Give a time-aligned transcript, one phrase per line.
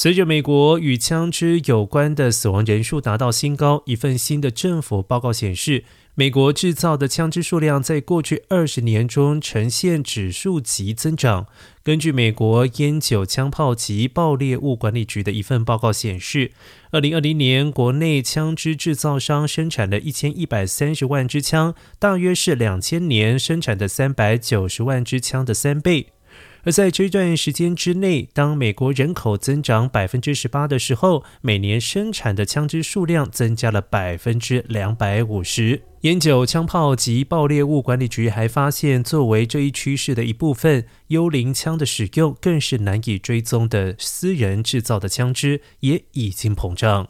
[0.00, 5.82] 随着美国与枪支有关的死亡人数达到新高，一份新的政府报告显示，
[6.14, 11.48] 美国制造的枪支数量在过去二十年中呈现指数级增长。
[11.82, 16.52] 根据美国烟酒、枪炮及爆裂物管理局的一份报告显示，
[16.92, 26.10] 二零二零年国内枪支制造商生产的一千一百三十万支枪，大约是两千年生产的三百九十万支枪的三倍。
[26.64, 35.82] 而在这段时间之内，当美国人口增长百分之十八的时候，每年生产的枪支数量增加了百分之两百五十。
[36.02, 43.96] 烟酒、枪炮及爆裂物管理局还发现，作为这一趋势的一部分，幽灵枪的使用更是难以追踪的。
[43.98, 47.08] 私人制造的枪支也已经膨胀。